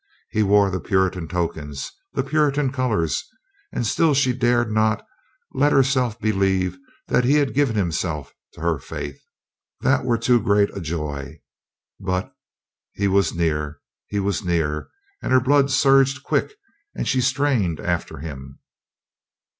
[0.31, 3.23] He wore the Puritan tokens, the Puritan colors;
[3.71, 5.05] and still she dared not
[5.53, 6.75] let herself believe
[7.09, 9.19] that he had given himself to her faith.
[9.81, 11.39] That were too great a joy.
[11.99, 12.33] But
[12.93, 13.77] he was near,
[14.07, 14.89] he was near,
[15.21, 16.53] and her blood surged quick
[16.95, 18.57] and she strained after him.